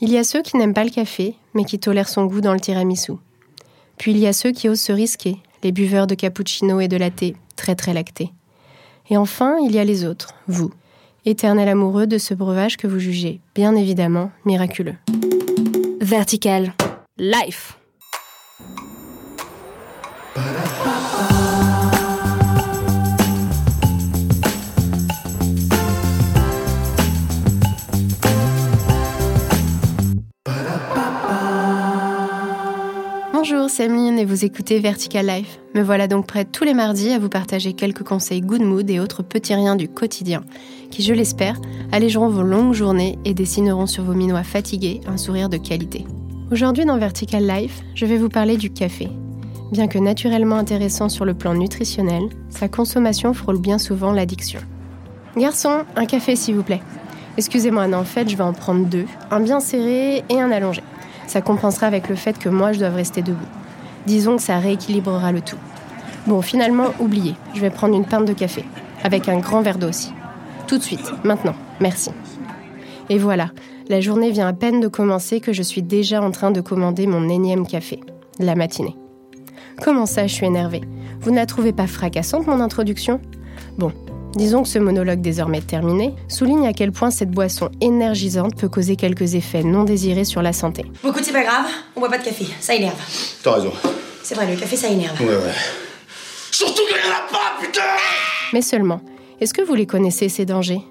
Il 0.00 0.10
y 0.10 0.18
a 0.18 0.22
ceux 0.22 0.42
qui 0.42 0.56
n'aiment 0.56 0.74
pas 0.74 0.84
le 0.84 0.90
café, 0.90 1.34
mais 1.54 1.64
qui 1.64 1.78
tolèrent 1.80 2.08
son 2.08 2.26
goût 2.26 2.40
dans 2.40 2.52
le 2.52 2.60
tiramisu. 2.60 3.12
Puis 3.96 4.12
il 4.12 4.18
y 4.18 4.28
a 4.28 4.32
ceux 4.32 4.52
qui 4.52 4.68
osent 4.68 4.80
se 4.80 4.92
risquer, 4.92 5.38
les 5.64 5.72
buveurs 5.72 6.06
de 6.06 6.14
cappuccino 6.14 6.78
et 6.80 6.86
de 6.86 6.96
latte, 6.96 7.34
très 7.56 7.74
très 7.74 7.92
lactés. 7.92 8.30
Et 9.10 9.16
enfin, 9.16 9.56
il 9.64 9.72
y 9.72 9.78
a 9.78 9.84
les 9.84 10.04
autres, 10.04 10.34
vous, 10.46 10.70
éternel 11.24 11.68
amoureux 11.68 12.06
de 12.06 12.18
ce 12.18 12.34
breuvage 12.34 12.76
que 12.76 12.86
vous 12.86 13.00
jugez, 13.00 13.40
bien 13.54 13.74
évidemment, 13.74 14.30
miraculeux. 14.44 14.96
Vertical. 16.00 16.74
Life. 17.18 17.77
Bonjour, 33.40 33.70
c'est 33.70 33.86
et 33.86 34.24
vous 34.24 34.44
écoutez 34.44 34.80
Vertical 34.80 35.24
Life. 35.24 35.60
Me 35.72 35.80
voilà 35.80 36.08
donc 36.08 36.26
prête 36.26 36.50
tous 36.50 36.64
les 36.64 36.74
mardis 36.74 37.12
à 37.12 37.20
vous 37.20 37.28
partager 37.28 37.72
quelques 37.72 38.02
conseils 38.02 38.40
good 38.40 38.62
mood 38.62 38.90
et 38.90 38.98
autres 38.98 39.22
petits 39.22 39.54
riens 39.54 39.76
du 39.76 39.86
quotidien 39.88 40.42
qui, 40.90 41.04
je 41.04 41.14
l'espère, 41.14 41.60
allégeront 41.92 42.30
vos 42.30 42.42
longues 42.42 42.74
journées 42.74 43.16
et 43.24 43.34
dessineront 43.34 43.86
sur 43.86 44.02
vos 44.02 44.14
minois 44.14 44.42
fatigués 44.42 45.02
un 45.06 45.16
sourire 45.16 45.48
de 45.48 45.56
qualité. 45.56 46.04
Aujourd'hui 46.50 46.84
dans 46.84 46.98
Vertical 46.98 47.46
Life, 47.46 47.84
je 47.94 48.06
vais 48.06 48.16
vous 48.16 48.28
parler 48.28 48.56
du 48.56 48.70
café. 48.70 49.08
Bien 49.70 49.86
que 49.86 50.00
naturellement 50.00 50.56
intéressant 50.56 51.08
sur 51.08 51.24
le 51.24 51.34
plan 51.34 51.54
nutritionnel, 51.54 52.24
sa 52.50 52.66
consommation 52.66 53.34
frôle 53.34 53.60
bien 53.60 53.78
souvent 53.78 54.10
l'addiction. 54.10 54.58
Garçon, 55.36 55.84
un 55.94 56.06
café 56.06 56.34
s'il 56.34 56.56
vous 56.56 56.64
plaît. 56.64 56.82
Excusez-moi, 57.36 57.86
non, 57.86 57.98
en 57.98 58.04
fait, 58.04 58.28
je 58.28 58.36
vais 58.36 58.42
en 58.42 58.52
prendre 58.52 58.84
deux, 58.86 59.06
un 59.30 59.38
bien 59.38 59.60
serré 59.60 60.24
et 60.28 60.40
un 60.40 60.50
allongé. 60.50 60.82
Ça 61.28 61.42
compensera 61.42 61.86
avec 61.86 62.08
le 62.08 62.16
fait 62.16 62.38
que 62.38 62.48
moi, 62.48 62.72
je 62.72 62.78
dois 62.78 62.88
rester 62.88 63.22
debout. 63.22 63.46
Disons 64.06 64.36
que 64.36 64.42
ça 64.42 64.58
rééquilibrera 64.58 65.30
le 65.30 65.42
tout. 65.42 65.58
Bon, 66.26 66.40
finalement, 66.40 66.86
oubliez. 66.98 67.34
Je 67.54 67.60
vais 67.60 67.70
prendre 67.70 67.94
une 67.94 68.06
pinte 68.06 68.24
de 68.24 68.32
café. 68.32 68.64
Avec 69.04 69.28
un 69.28 69.38
grand 69.38 69.60
verre 69.60 69.78
d'eau 69.78 69.90
aussi. 69.90 70.12
Tout 70.66 70.78
de 70.78 70.82
suite, 70.82 71.12
maintenant. 71.24 71.54
Merci. 71.80 72.10
Et 73.10 73.18
voilà, 73.18 73.50
la 73.88 74.00
journée 74.00 74.30
vient 74.30 74.48
à 74.48 74.52
peine 74.54 74.80
de 74.80 74.88
commencer 74.88 75.40
que 75.40 75.52
je 75.52 75.62
suis 75.62 75.82
déjà 75.82 76.22
en 76.22 76.30
train 76.30 76.50
de 76.50 76.62
commander 76.62 77.06
mon 77.06 77.28
énième 77.28 77.66
café. 77.66 78.00
La 78.38 78.54
matinée. 78.54 78.96
Comment 79.82 80.06
ça, 80.06 80.26
je 80.26 80.34
suis 80.34 80.46
énervée? 80.46 80.80
Vous 81.20 81.30
ne 81.30 81.36
la 81.36 81.46
trouvez 81.46 81.72
pas 81.72 81.86
fracassante, 81.86 82.46
mon 82.46 82.60
introduction? 82.60 83.20
Bon, 83.76 83.92
Disons 84.34 84.62
que 84.62 84.68
ce 84.68 84.78
monologue 84.78 85.20
désormais 85.20 85.60
terminé 85.60 86.14
souligne 86.28 86.66
à 86.66 86.72
quel 86.72 86.92
point 86.92 87.10
cette 87.10 87.30
boisson 87.30 87.70
énergisante 87.80 88.56
peut 88.56 88.68
causer 88.68 88.94
quelques 88.94 89.34
effets 89.34 89.62
non 89.62 89.84
désirés 89.84 90.24
sur 90.24 90.42
la 90.42 90.52
santé. 90.52 90.84
Beaucoup, 91.02 91.20
c'est 91.22 91.32
pas 91.32 91.42
grave, 91.42 91.66
on 91.96 92.00
boit 92.00 92.10
pas 92.10 92.18
de 92.18 92.24
café, 92.24 92.46
ça 92.60 92.74
énerve. 92.74 92.98
T'as 93.42 93.54
raison. 93.54 93.72
C'est 94.22 94.34
vrai, 94.34 94.46
le 94.50 94.58
café 94.58 94.76
ça 94.76 94.88
énerve. 94.88 95.20
Ouais, 95.20 95.28
ouais. 95.28 95.54
Surtout 96.50 96.82
qu'il 96.86 96.96
n'y 96.96 97.08
en 97.08 97.16
a 97.16 97.30
pas, 97.30 97.64
putain 97.64 97.80
Mais 98.52 98.62
seulement, 98.62 99.00
est-ce 99.40 99.54
que 99.54 99.62
vous 99.62 99.74
les 99.74 99.86
connaissez 99.86 100.28
ces 100.28 100.44
dangers? 100.44 100.82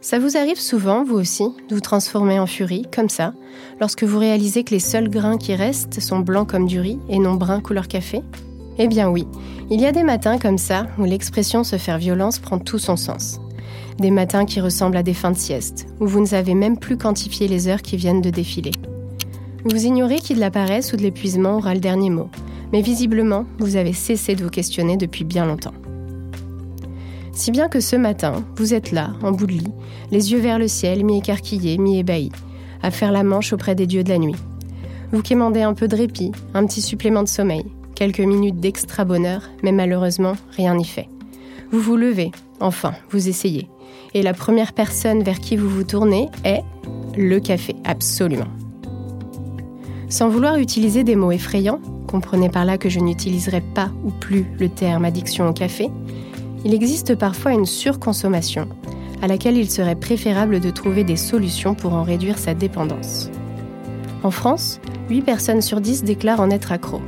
Ça 0.00 0.18
vous 0.18 0.36
arrive 0.36 0.60
souvent, 0.60 1.02
vous 1.02 1.16
aussi, 1.16 1.44
de 1.68 1.74
vous 1.74 1.80
transformer 1.80 2.38
en 2.38 2.46
furie, 2.46 2.84
comme 2.94 3.08
ça, 3.08 3.32
lorsque 3.80 4.04
vous 4.04 4.18
réalisez 4.18 4.62
que 4.62 4.70
les 4.70 4.78
seuls 4.80 5.08
grains 5.08 5.38
qui 5.38 5.54
restent 5.54 5.98
sont 6.00 6.18
blancs 6.18 6.48
comme 6.48 6.66
du 6.66 6.78
riz 6.78 6.98
et 7.08 7.18
non 7.18 7.34
bruns 7.34 7.60
couleur 7.60 7.88
café? 7.88 8.22
Eh 8.78 8.88
bien 8.88 9.08
oui, 9.08 9.26
il 9.70 9.80
y 9.80 9.86
a 9.86 9.92
des 9.92 10.02
matins 10.02 10.38
comme 10.38 10.58
ça 10.58 10.86
où 10.98 11.04
l'expression 11.04 11.64
se 11.64 11.76
faire 11.76 11.98
violence 11.98 12.38
prend 12.38 12.58
tout 12.58 12.78
son 12.78 12.96
sens. 12.96 13.40
Des 13.98 14.10
matins 14.10 14.44
qui 14.44 14.60
ressemblent 14.60 14.96
à 14.96 15.04
des 15.04 15.14
fins 15.14 15.30
de 15.30 15.36
sieste, 15.36 15.86
où 16.00 16.06
vous 16.06 16.20
ne 16.20 16.26
savez 16.26 16.54
même 16.54 16.78
plus 16.78 16.96
quantifier 16.96 17.46
les 17.46 17.68
heures 17.68 17.82
qui 17.82 17.96
viennent 17.96 18.20
de 18.20 18.30
défiler. 18.30 18.72
Vous 19.64 19.86
ignorez 19.86 20.18
qui 20.18 20.34
de 20.34 20.40
la 20.40 20.50
paresse 20.50 20.92
ou 20.92 20.96
de 20.96 21.02
l'épuisement 21.02 21.56
aura 21.56 21.74
le 21.74 21.80
dernier 21.80 22.10
mot, 22.10 22.28
mais 22.72 22.82
visiblement, 22.82 23.46
vous 23.58 23.76
avez 23.76 23.92
cessé 23.92 24.34
de 24.34 24.42
vous 24.42 24.50
questionner 24.50 24.96
depuis 24.96 25.24
bien 25.24 25.46
longtemps. 25.46 25.74
Si 27.32 27.50
bien 27.50 27.68
que 27.68 27.80
ce 27.80 27.96
matin, 27.96 28.44
vous 28.56 28.74
êtes 28.74 28.90
là, 28.92 29.12
en 29.22 29.32
bout 29.32 29.46
de 29.46 29.52
lit, 29.52 29.72
les 30.10 30.32
yeux 30.32 30.40
vers 30.40 30.58
le 30.58 30.68
ciel, 30.68 31.04
mi-écarquillés, 31.04 31.78
mi-ébahis, 31.78 32.32
à 32.82 32.90
faire 32.90 33.12
la 33.12 33.22
manche 33.22 33.52
auprès 33.52 33.74
des 33.74 33.86
dieux 33.86 34.04
de 34.04 34.10
la 34.10 34.18
nuit. 34.18 34.36
Vous 35.12 35.22
quémandez 35.22 35.62
un 35.62 35.74
peu 35.74 35.88
de 35.88 35.96
répit, 35.96 36.32
un 36.52 36.66
petit 36.66 36.82
supplément 36.82 37.22
de 37.22 37.28
sommeil, 37.28 37.64
quelques 38.04 38.20
minutes 38.20 38.60
d'extra 38.60 39.06
bonheur, 39.06 39.40
mais 39.62 39.72
malheureusement, 39.72 40.34
rien 40.50 40.74
n'y 40.74 40.84
fait. 40.84 41.08
Vous 41.72 41.80
vous 41.80 41.96
levez, 41.96 42.32
enfin, 42.60 42.92
vous 43.08 43.30
essayez. 43.30 43.66
Et 44.12 44.20
la 44.20 44.34
première 44.34 44.74
personne 44.74 45.22
vers 45.22 45.40
qui 45.40 45.56
vous 45.56 45.70
vous 45.70 45.84
tournez 45.84 46.28
est 46.44 46.60
le 47.16 47.40
café, 47.40 47.74
absolument. 47.82 48.50
Sans 50.10 50.28
vouloir 50.28 50.58
utiliser 50.58 51.02
des 51.02 51.16
mots 51.16 51.32
effrayants, 51.32 51.80
comprenez 52.06 52.50
par 52.50 52.66
là 52.66 52.76
que 52.76 52.90
je 52.90 53.00
n'utiliserai 53.00 53.62
pas 53.62 53.90
ou 54.04 54.10
plus 54.10 54.44
le 54.60 54.68
terme 54.68 55.06
addiction 55.06 55.48
au 55.48 55.54
café, 55.54 55.88
il 56.66 56.74
existe 56.74 57.14
parfois 57.14 57.52
une 57.52 57.64
surconsommation 57.64 58.68
à 59.22 59.28
laquelle 59.28 59.56
il 59.56 59.70
serait 59.70 59.96
préférable 59.96 60.60
de 60.60 60.68
trouver 60.68 61.04
des 61.04 61.16
solutions 61.16 61.74
pour 61.74 61.94
en 61.94 62.02
réduire 62.02 62.36
sa 62.36 62.52
dépendance. 62.52 63.30
En 64.22 64.30
France, 64.30 64.78
8 65.08 65.22
personnes 65.22 65.62
sur 65.62 65.80
10 65.80 66.04
déclarent 66.04 66.40
en 66.40 66.50
être 66.50 66.70
accro. 66.70 67.00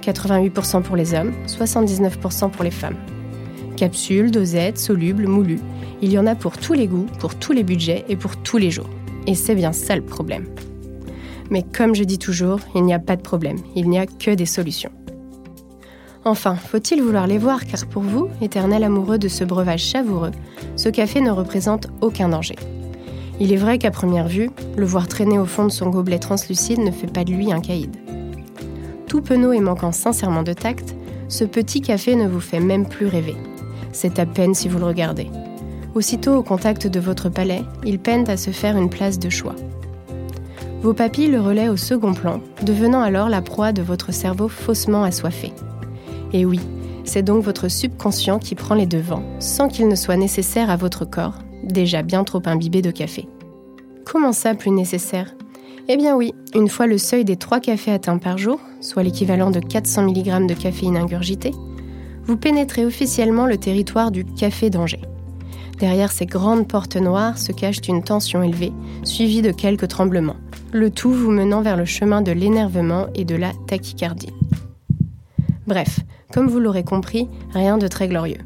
88% 0.00 0.82
pour 0.82 0.96
les 0.96 1.14
hommes, 1.14 1.32
79% 1.46 2.50
pour 2.50 2.64
les 2.64 2.70
femmes. 2.70 2.96
Capsules, 3.76 4.30
dosettes, 4.30 4.78
solubles, 4.78 5.26
moulues, 5.26 5.60
il 6.02 6.12
y 6.12 6.18
en 6.18 6.26
a 6.26 6.34
pour 6.34 6.58
tous 6.58 6.72
les 6.72 6.86
goûts, 6.86 7.06
pour 7.18 7.34
tous 7.34 7.52
les 7.52 7.62
budgets 7.62 8.04
et 8.08 8.16
pour 8.16 8.36
tous 8.36 8.58
les 8.58 8.70
jours. 8.70 8.88
Et 9.26 9.34
c'est 9.34 9.54
bien 9.54 9.72
ça 9.72 9.94
le 9.96 10.02
problème. 10.02 10.46
Mais 11.50 11.62
comme 11.62 11.94
je 11.94 12.04
dis 12.04 12.18
toujours, 12.18 12.60
il 12.74 12.82
n'y 12.82 12.94
a 12.94 12.98
pas 12.98 13.16
de 13.16 13.22
problème, 13.22 13.58
il 13.74 13.88
n'y 13.88 13.98
a 13.98 14.06
que 14.06 14.30
des 14.30 14.46
solutions. 14.46 14.92
Enfin, 16.24 16.56
faut-il 16.56 17.02
vouloir 17.02 17.26
les 17.26 17.38
voir 17.38 17.64
car 17.64 17.86
pour 17.86 18.02
vous, 18.02 18.28
éternel 18.42 18.84
amoureux 18.84 19.18
de 19.18 19.28
ce 19.28 19.44
breuvage 19.44 19.84
savoureux, 19.84 20.32
ce 20.76 20.88
café 20.88 21.20
ne 21.20 21.30
représente 21.30 21.88
aucun 22.00 22.28
danger. 22.28 22.56
Il 23.40 23.52
est 23.52 23.56
vrai 23.56 23.78
qu'à 23.78 23.90
première 23.90 24.26
vue, 24.26 24.50
le 24.76 24.84
voir 24.84 25.06
traîner 25.06 25.38
au 25.38 25.46
fond 25.46 25.64
de 25.64 25.70
son 25.70 25.88
gobelet 25.88 26.18
translucide 26.18 26.80
ne 26.80 26.90
fait 26.90 27.06
pas 27.06 27.24
de 27.24 27.32
lui 27.32 27.52
un 27.52 27.60
caïd 27.60 27.96
tout 29.08 29.22
penaud 29.22 29.52
et 29.52 29.60
manquant 29.60 29.90
sincèrement 29.90 30.42
de 30.42 30.52
tact, 30.52 30.94
ce 31.28 31.44
petit 31.44 31.80
café 31.80 32.14
ne 32.14 32.28
vous 32.28 32.40
fait 32.40 32.60
même 32.60 32.86
plus 32.86 33.06
rêver. 33.06 33.36
C'est 33.92 34.18
à 34.18 34.26
peine 34.26 34.54
si 34.54 34.68
vous 34.68 34.78
le 34.78 34.84
regardez. 34.84 35.28
Aussitôt 35.94 36.36
au 36.36 36.42
contact 36.42 36.86
de 36.86 37.00
votre 37.00 37.28
palais, 37.28 37.62
il 37.84 37.98
peine 37.98 38.28
à 38.28 38.36
se 38.36 38.50
faire 38.50 38.76
une 38.76 38.90
place 38.90 39.18
de 39.18 39.30
choix. 39.30 39.56
Vos 40.82 40.94
papilles 40.94 41.30
le 41.30 41.40
relaient 41.40 41.68
au 41.68 41.76
second 41.76 42.14
plan, 42.14 42.40
devenant 42.62 43.00
alors 43.00 43.28
la 43.28 43.42
proie 43.42 43.72
de 43.72 43.82
votre 43.82 44.12
cerveau 44.12 44.46
faussement 44.48 45.02
assoiffé. 45.02 45.52
Et 46.32 46.44
oui, 46.44 46.60
c'est 47.04 47.22
donc 47.22 47.42
votre 47.42 47.68
subconscient 47.68 48.38
qui 48.38 48.54
prend 48.54 48.74
les 48.74 48.86
devants, 48.86 49.24
sans 49.40 49.68
qu'il 49.68 49.88
ne 49.88 49.96
soit 49.96 50.16
nécessaire 50.16 50.70
à 50.70 50.76
votre 50.76 51.04
corps, 51.04 51.34
déjà 51.64 52.02
bien 52.02 52.22
trop 52.22 52.42
imbibé 52.44 52.82
de 52.82 52.90
café. 52.90 53.26
Comment 54.04 54.32
ça 54.32 54.54
plus 54.54 54.70
nécessaire? 54.70 55.34
Eh 55.90 55.96
bien 55.96 56.16
oui, 56.16 56.34
une 56.54 56.68
fois 56.68 56.86
le 56.86 56.98
seuil 56.98 57.24
des 57.24 57.36
3 57.36 57.60
cafés 57.60 57.92
atteint 57.92 58.18
par 58.18 58.36
jour, 58.36 58.60
soit 58.82 59.02
l'équivalent 59.02 59.50
de 59.50 59.58
400 59.58 60.02
mg 60.02 60.46
de 60.46 60.52
caféine 60.52 60.98
ingurgitée, 60.98 61.54
vous 62.26 62.36
pénétrez 62.36 62.84
officiellement 62.84 63.46
le 63.46 63.56
territoire 63.56 64.10
du 64.10 64.26
café 64.26 64.68
danger. 64.68 65.00
Derrière 65.78 66.12
ces 66.12 66.26
grandes 66.26 66.68
portes 66.68 66.96
noires 66.96 67.38
se 67.38 67.52
cache 67.52 67.78
une 67.88 68.02
tension 68.02 68.42
élevée, 68.42 68.72
suivie 69.02 69.40
de 69.40 69.50
quelques 69.50 69.88
tremblements, 69.88 70.36
le 70.72 70.90
tout 70.90 71.10
vous 71.10 71.30
menant 71.30 71.62
vers 71.62 71.78
le 71.78 71.86
chemin 71.86 72.20
de 72.20 72.32
l'énervement 72.32 73.06
et 73.14 73.24
de 73.24 73.36
la 73.36 73.52
tachycardie. 73.66 74.32
Bref, 75.66 76.00
comme 76.34 76.48
vous 76.48 76.60
l'aurez 76.60 76.84
compris, 76.84 77.28
rien 77.54 77.78
de 77.78 77.88
très 77.88 78.08
glorieux. 78.08 78.40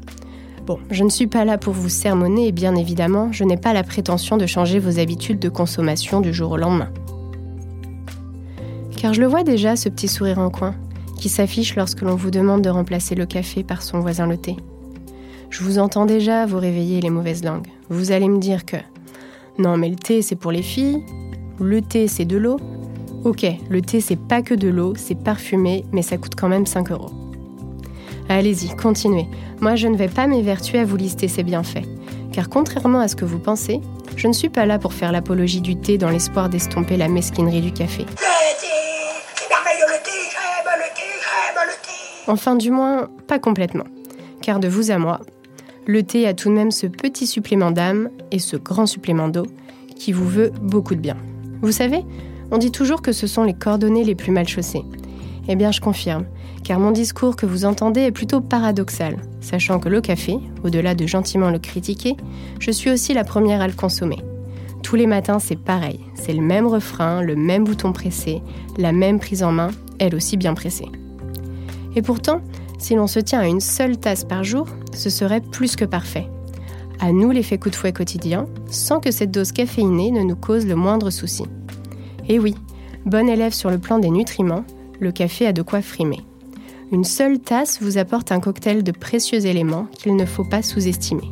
Bon, 0.65 0.79
je 0.91 1.03
ne 1.03 1.09
suis 1.09 1.27
pas 1.27 1.43
là 1.43 1.57
pour 1.57 1.73
vous 1.73 1.89
sermonner 1.89 2.47
et 2.47 2.51
bien 2.53 2.75
évidemment, 2.75 3.33
je 3.33 3.43
n'ai 3.43 3.57
pas 3.57 3.73
la 3.73 3.83
prétention 3.83 4.37
de 4.37 4.45
changer 4.45 4.79
vos 4.79 4.97
habitudes 4.97 5.39
de 5.39 5.49
consommation 5.49 6.21
du 6.21 6.33
jour 6.33 6.51
au 6.51 6.57
lendemain. 6.57 6.89
Car 9.03 9.13
je 9.13 9.19
le 9.19 9.27
vois 9.27 9.43
déjà, 9.43 9.75
ce 9.75 9.89
petit 9.89 10.07
sourire 10.07 10.39
en 10.39 10.49
coin, 10.49 10.75
qui 11.19 11.27
s'affiche 11.27 11.75
lorsque 11.75 12.03
l'on 12.03 12.15
vous 12.15 12.31
demande 12.31 12.61
de 12.61 12.69
remplacer 12.69 13.15
le 13.15 13.25
café 13.25 13.61
par 13.61 13.81
son 13.81 13.99
voisin 13.99 14.27
le 14.27 14.37
thé. 14.37 14.55
Je 15.49 15.61
vous 15.61 15.77
entends 15.77 16.05
déjà 16.05 16.45
vous 16.45 16.57
réveiller 16.57 17.01
les 17.01 17.09
mauvaises 17.09 17.43
langues. 17.43 17.67
Vous 17.89 18.13
allez 18.13 18.29
me 18.29 18.39
dire 18.39 18.63
que 18.63 18.77
non, 19.57 19.75
mais 19.75 19.89
le 19.89 19.97
thé 19.97 20.21
c'est 20.21 20.37
pour 20.37 20.53
les 20.53 20.61
filles, 20.61 21.03
le 21.59 21.81
thé 21.81 22.07
c'est 22.07 22.23
de 22.23 22.37
l'eau. 22.37 22.61
Ok, 23.25 23.45
le 23.69 23.81
thé 23.81 23.99
c'est 23.99 24.15
pas 24.15 24.41
que 24.41 24.53
de 24.53 24.69
l'eau, 24.69 24.93
c'est 24.95 25.21
parfumé, 25.21 25.83
mais 25.91 26.01
ça 26.01 26.15
coûte 26.15 26.35
quand 26.35 26.47
même 26.47 26.65
5 26.65 26.89
euros. 26.91 27.11
Allez-y, 28.29 28.73
continuez. 28.73 29.27
Moi 29.59 29.75
je 29.75 29.89
ne 29.89 29.97
vais 29.97 30.07
pas 30.07 30.27
m'évertuer 30.27 30.79
à 30.79 30.85
vous 30.85 30.95
lister 30.95 31.27
ses 31.27 31.43
bienfaits. 31.43 31.83
Car 32.31 32.47
contrairement 32.47 33.01
à 33.01 33.09
ce 33.09 33.17
que 33.17 33.25
vous 33.25 33.39
pensez, 33.39 33.81
je 34.15 34.29
ne 34.29 34.33
suis 34.33 34.47
pas 34.47 34.65
là 34.65 34.79
pour 34.79 34.93
faire 34.93 35.11
l'apologie 35.11 35.59
du 35.59 35.75
thé 35.75 35.97
dans 35.97 36.09
l'espoir 36.09 36.47
d'estomper 36.47 36.95
la 36.95 37.09
mesquinerie 37.09 37.59
du 37.59 37.73
café. 37.73 38.05
Enfin, 42.27 42.55
du 42.55 42.71
moins, 42.71 43.09
pas 43.27 43.39
complètement. 43.39 43.85
Car 44.41 44.59
de 44.59 44.67
vous 44.67 44.91
à 44.91 44.97
moi, 44.97 45.19
le 45.85 46.03
thé 46.03 46.27
a 46.27 46.33
tout 46.33 46.49
de 46.49 46.53
même 46.53 46.71
ce 46.71 46.87
petit 46.87 47.27
supplément 47.27 47.71
d'âme 47.71 48.09
et 48.31 48.39
ce 48.39 48.55
grand 48.55 48.85
supplément 48.85 49.27
d'eau 49.27 49.45
qui 49.95 50.11
vous 50.11 50.27
veut 50.27 50.51
beaucoup 50.61 50.95
de 50.95 51.01
bien. 51.01 51.17
Vous 51.61 51.71
savez, 51.71 52.03
On 52.51 52.57
dit 52.59 52.71
toujours 52.71 53.01
que 53.01 53.13
ce 53.13 53.25
sont 53.25 53.43
les 53.43 53.55
cordonniers 53.55 54.03
les 54.03 54.13
plus 54.13 54.31
mal 54.31 54.47
chaussés. 54.47 54.83
Eh 55.47 55.55
bien, 55.55 55.71
je 55.71 55.81
confirme, 55.81 56.25
car 56.63 56.79
mon 56.79 56.91
discours 56.91 57.35
que 57.35 57.47
vous 57.47 57.65
entendez 57.65 58.01
est 58.01 58.11
plutôt 58.11 58.41
paradoxal, 58.41 59.17
sachant 59.41 59.79
que 59.79 59.89
le 59.89 60.01
café, 60.01 60.37
au-delà 60.63 60.93
de 60.93 61.07
gentiment 61.07 61.49
le 61.49 61.57
critiquer, 61.57 62.15
je 62.59 62.69
suis 62.69 62.91
aussi 62.91 63.15
la 63.15 63.23
première 63.23 63.61
à 63.61 63.67
le 63.67 63.73
consommer. 63.73 64.19
Tous 64.83 64.95
les 64.95 65.07
matins, 65.07 65.39
c'est 65.39 65.57
pareil, 65.57 65.99
c'est 66.13 66.33
le 66.33 66.43
même 66.43 66.67
refrain, 66.67 67.23
le 67.23 67.35
même 67.35 67.63
bouton 67.63 67.91
pressé, 67.91 68.43
la 68.77 68.91
même 68.91 69.19
prise 69.19 69.41
en 69.41 69.51
main, 69.51 69.71
elle 69.97 70.13
aussi 70.13 70.37
bien 70.37 70.53
pressée. 70.53 70.91
Et 71.95 72.01
pourtant, 72.01 72.41
si 72.79 72.95
l'on 72.95 73.07
se 73.07 73.19
tient 73.19 73.39
à 73.39 73.47
une 73.47 73.61
seule 73.61 73.97
tasse 73.97 74.23
par 74.23 74.43
jour, 74.43 74.67
ce 74.93 75.09
serait 75.09 75.41
plus 75.41 75.75
que 75.75 75.85
parfait. 75.85 76.27
À 76.99 77.11
nous 77.11 77.31
l'effet 77.31 77.57
coup 77.57 77.69
de 77.69 77.75
fouet 77.75 77.93
quotidien, 77.93 78.47
sans 78.69 78.99
que 78.99 79.11
cette 79.11 79.31
dose 79.31 79.51
caféinée 79.51 80.11
ne 80.11 80.21
nous 80.21 80.35
cause 80.35 80.65
le 80.65 80.75
moindre 80.75 81.09
souci. 81.09 81.43
Et 82.27 82.39
oui, 82.39 82.55
bon 83.05 83.27
élève 83.27 83.53
sur 83.53 83.69
le 83.69 83.77
plan 83.77 83.99
des 83.99 84.09
nutriments, 84.09 84.63
le 84.99 85.11
café 85.11 85.45
a 85.45 85.53
de 85.53 85.61
quoi 85.61 85.81
frimer. 85.81 86.21
Une 86.91 87.03
seule 87.03 87.39
tasse 87.39 87.81
vous 87.81 87.97
apporte 87.97 88.31
un 88.31 88.39
cocktail 88.39 88.83
de 88.83 88.91
précieux 88.91 89.45
éléments 89.45 89.87
qu'il 89.97 90.15
ne 90.15 90.25
faut 90.25 90.43
pas 90.43 90.61
sous-estimer. 90.61 91.31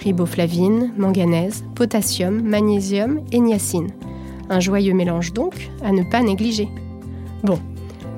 Riboflavine, 0.00 0.92
manganèse, 0.96 1.64
potassium, 1.74 2.42
magnésium 2.42 3.20
et 3.32 3.40
niacine. 3.40 3.88
Un 4.50 4.60
joyeux 4.60 4.94
mélange 4.94 5.32
donc 5.32 5.70
à 5.82 5.92
ne 5.92 6.02
pas 6.02 6.22
négliger. 6.22 6.68
Bon, 7.42 7.58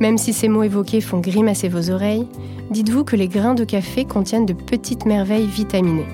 même 0.00 0.18
si 0.18 0.32
ces 0.32 0.48
mots 0.48 0.62
évoqués 0.62 1.00
font 1.00 1.18
grimacer 1.20 1.68
vos 1.68 1.90
oreilles, 1.90 2.26
dites-vous 2.70 3.04
que 3.04 3.16
les 3.16 3.28
grains 3.28 3.54
de 3.54 3.64
café 3.64 4.04
contiennent 4.04 4.46
de 4.46 4.52
petites 4.52 5.06
merveilles 5.06 5.46
vitaminées, 5.46 6.06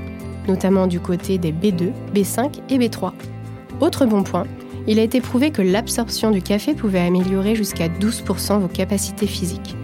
notamment 0.49 0.87
du 0.87 1.01
côté 1.01 1.39
des 1.39 1.53
B2, 1.53 1.93
B5 2.15 2.61
et 2.71 2.79
B3. 2.79 3.13
Autre 3.81 4.07
bon 4.07 4.23
point, 4.23 4.47
il 4.87 4.99
a 4.99 5.03
été 5.03 5.21
prouvé 5.21 5.51
que 5.51 5.63
l'absorption 5.63 6.31
du 6.31 6.43
café 6.43 6.75
pouvait 6.75 7.01
améliorer 7.01 7.55
jusqu'à 7.55 7.89
12% 7.89 8.61
vos 8.61 8.69
capacités 8.69 9.27
physiques. 9.27 9.77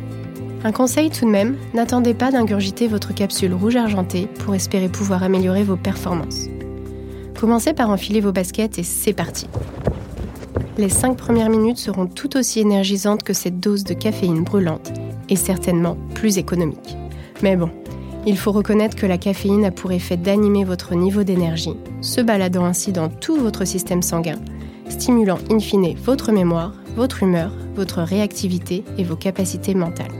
Un 0.62 0.72
conseil 0.72 1.10
tout 1.10 1.24
de 1.24 1.30
même, 1.30 1.56
n'attendez 1.72 2.12
pas 2.12 2.30
d'ingurgiter 2.30 2.86
votre 2.86 3.14
capsule 3.14 3.54
rouge 3.54 3.76
argentée 3.76 4.28
pour 4.44 4.54
espérer 4.54 4.88
pouvoir 4.88 5.22
améliorer 5.22 5.62
vos 5.62 5.76
performances. 5.76 6.48
Commencez 7.38 7.72
par 7.72 7.88
enfiler 7.88 8.20
vos 8.20 8.32
baskets 8.32 8.78
et 8.78 8.82
c'est 8.82 9.14
parti. 9.14 9.46
Les 10.80 10.88
5 10.88 11.14
premières 11.14 11.50
minutes 11.50 11.76
seront 11.76 12.06
tout 12.06 12.38
aussi 12.38 12.58
énergisantes 12.58 13.22
que 13.22 13.34
cette 13.34 13.60
dose 13.60 13.84
de 13.84 13.92
caféine 13.92 14.44
brûlante 14.44 14.94
et 15.28 15.36
certainement 15.36 15.98
plus 16.14 16.38
économique. 16.38 16.96
Mais 17.42 17.54
bon, 17.54 17.68
il 18.26 18.38
faut 18.38 18.50
reconnaître 18.50 18.96
que 18.96 19.04
la 19.04 19.18
caféine 19.18 19.66
a 19.66 19.72
pour 19.72 19.92
effet 19.92 20.16
d'animer 20.16 20.64
votre 20.64 20.94
niveau 20.94 21.22
d'énergie, 21.22 21.76
se 22.00 22.22
baladant 22.22 22.64
ainsi 22.64 22.92
dans 22.92 23.10
tout 23.10 23.36
votre 23.36 23.66
système 23.66 24.00
sanguin 24.00 24.38
stimulant 24.88 25.36
in 25.50 25.58
fine 25.58 25.94
votre 26.02 26.32
mémoire, 26.32 26.72
votre 26.96 27.24
humeur, 27.24 27.52
votre 27.76 28.00
réactivité 28.00 28.82
et 28.96 29.04
vos 29.04 29.16
capacités 29.16 29.74
mentales. 29.74 30.14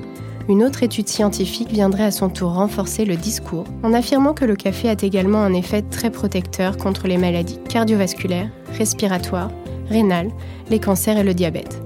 Une 0.50 0.62
autre 0.62 0.82
étude 0.82 1.08
scientifique 1.08 1.72
viendrait 1.72 2.04
à 2.04 2.10
son 2.10 2.28
tour 2.28 2.52
renforcer 2.52 3.06
le 3.06 3.16
discours 3.16 3.64
en 3.82 3.94
affirmant 3.94 4.34
que 4.34 4.44
le 4.44 4.56
café 4.56 4.90
a 4.90 4.96
également 5.00 5.42
un 5.42 5.54
effet 5.54 5.80
très 5.80 6.10
protecteur 6.10 6.76
contre 6.76 7.08
les 7.08 7.16
maladies 7.16 7.60
cardiovasculaires, 7.66 8.50
respiratoires, 8.76 9.50
rénales, 9.90 10.31
les 10.70 10.78
cancers 10.78 11.19
et 11.19 11.25
le 11.25 11.34
diabète. 11.34 11.81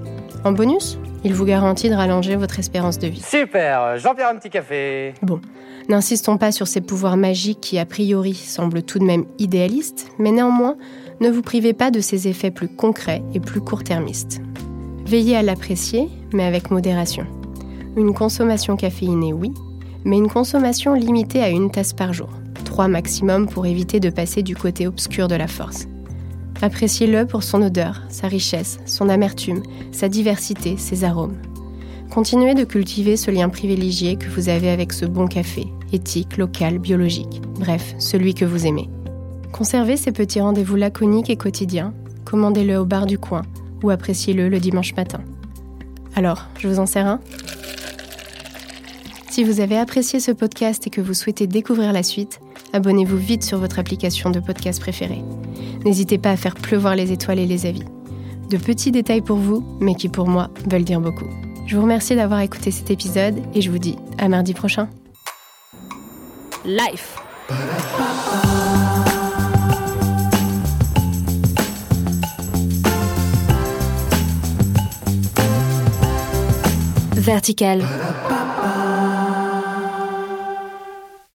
En 0.45 0.51
bonus, 0.51 0.97
il 1.25 1.33
vous 1.33 1.45
garantit 1.45 1.89
de 1.89 1.95
rallonger 1.95 2.35
votre 2.35 2.59
espérance 2.59 2.99
de 2.99 3.07
vie. 3.07 3.21
Super, 3.21 3.97
Jean-Pierre 3.97 4.29
un 4.29 4.35
petit 4.35 4.51
café. 4.51 5.15
Bon, 5.23 5.41
n'insistons 5.89 6.37
pas 6.37 6.51
sur 6.51 6.67
ces 6.67 6.81
pouvoirs 6.81 7.17
magiques 7.17 7.61
qui 7.61 7.79
a 7.79 7.85
priori 7.85 8.35
semblent 8.35 8.83
tout 8.83 8.99
de 8.99 9.05
même 9.05 9.25
idéalistes, 9.39 10.11
mais 10.19 10.31
néanmoins, 10.31 10.77
ne 11.19 11.29
vous 11.29 11.41
privez 11.41 11.73
pas 11.73 11.89
de 11.89 11.99
ses 11.99 12.27
effets 12.27 12.51
plus 12.51 12.67
concrets 12.67 13.23
et 13.33 13.39
plus 13.39 13.59
court-termistes. 13.59 14.39
Veillez 15.07 15.35
à 15.35 15.41
l'apprécier, 15.41 16.09
mais 16.31 16.43
avec 16.43 16.69
modération. 16.69 17.25
Une 17.97 18.13
consommation 18.13 18.75
caféinée, 18.75 19.33
oui, 19.33 19.51
mais 20.03 20.17
une 20.17 20.29
consommation 20.29 20.93
limitée 20.93 21.41
à 21.41 21.49
une 21.49 21.71
tasse 21.71 21.93
par 21.93 22.13
jour, 22.13 22.29
trois 22.65 22.87
maximum 22.87 23.47
pour 23.47 23.65
éviter 23.65 23.99
de 23.99 24.11
passer 24.11 24.43
du 24.43 24.55
côté 24.55 24.85
obscur 24.85 25.27
de 25.27 25.35
la 25.35 25.47
force. 25.47 25.87
Appréciez-le 26.61 27.25
pour 27.25 27.43
son 27.43 27.61
odeur, 27.61 28.01
sa 28.09 28.27
richesse, 28.27 28.79
son 28.85 29.09
amertume, 29.09 29.61
sa 29.91 30.09
diversité, 30.09 30.77
ses 30.77 31.03
arômes. 31.03 31.37
Continuez 32.09 32.53
de 32.53 32.63
cultiver 32.63 33.17
ce 33.17 33.29
lien 33.29 33.49
privilégié 33.49 34.15
que 34.15 34.29
vous 34.29 34.49
avez 34.49 34.69
avec 34.69 34.93
ce 34.93 35.05
bon 35.05 35.27
café, 35.27 35.67
éthique, 35.91 36.37
local, 36.37 36.79
biologique, 36.79 37.41
bref, 37.59 37.95
celui 37.99 38.33
que 38.33 38.45
vous 38.45 38.65
aimez. 38.65 38.89
Conservez 39.51 39.97
ces 39.97 40.11
petits 40.11 40.41
rendez-vous 40.41 40.75
laconiques 40.75 41.29
et 41.29 41.35
quotidiens, 41.35 41.93
commandez-le 42.23 42.77
au 42.77 42.85
bar 42.85 43.05
du 43.05 43.17
coin 43.17 43.43
ou 43.83 43.89
appréciez-le 43.89 44.49
le 44.49 44.59
dimanche 44.59 44.95
matin. 44.95 45.19
Alors, 46.15 46.47
je 46.57 46.67
vous 46.67 46.79
en 46.79 46.85
sers 46.85 47.05
un? 47.05 47.19
Si 49.29 49.43
vous 49.43 49.59
avez 49.59 49.77
apprécié 49.77 50.21
ce 50.21 50.31
podcast 50.31 50.87
et 50.87 50.89
que 50.89 51.01
vous 51.01 51.13
souhaitez 51.13 51.47
découvrir 51.47 51.91
la 51.91 52.03
suite, 52.03 52.39
abonnez-vous 52.75 53.17
vite 53.17 53.43
sur 53.43 53.57
votre 53.57 53.79
application 53.79 54.29
de 54.29 54.41
podcast 54.41 54.81
préférée. 54.81 55.23
N'hésitez 55.85 56.17
pas 56.17 56.31
à 56.31 56.37
faire 56.37 56.55
pleuvoir 56.55 56.95
les 56.95 57.13
étoiles 57.13 57.39
et 57.39 57.45
les 57.45 57.65
avis. 57.65 57.85
De 58.49 58.57
petits 58.57 58.91
détails 58.91 59.21
pour 59.21 59.37
vous, 59.37 59.65
mais 59.79 59.95
qui 59.95 60.09
pour 60.09 60.27
moi 60.27 60.49
veulent 60.69 60.83
dire 60.83 60.99
beaucoup. 60.99 61.29
Je 61.67 61.75
vous 61.77 61.81
remercie 61.81 62.15
d'avoir 62.15 62.41
écouté 62.41 62.71
cet 62.71 62.91
épisode 62.91 63.41
et 63.53 63.61
je 63.61 63.71
vous 63.71 63.79
dis 63.79 63.95
à 64.17 64.27
mardi 64.27 64.53
prochain. 64.53 64.89
Life. 66.65 67.15
Vertical. 77.13 77.81